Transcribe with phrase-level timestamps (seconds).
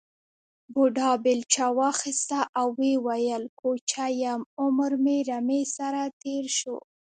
[0.73, 6.77] بوډا بېلچه واخیسته او وویل کوچی یم عمر مې رمې سره تېر شو.